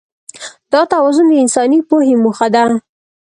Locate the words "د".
1.29-1.33